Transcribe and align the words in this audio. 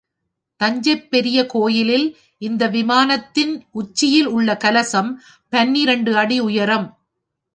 தஞ்சை 0.59 0.95
பெரிய 1.09 1.45
கோயில் 1.45 1.97
இந்த 2.41 2.67
விமானத்தின் 2.67 3.53
உச்சியில் 3.71 4.27
உள்ள 4.27 4.57
கலசம் 4.57 5.11
பன்னிரண்டு 5.49 6.17
அடி 6.17 6.39
உயரம். 6.39 6.87